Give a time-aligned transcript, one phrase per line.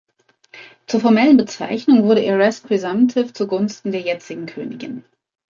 [0.87, 5.03] Zur formellen Bezeichnung wurde Heiress Presumptive zugunsten der jetzigen Königin.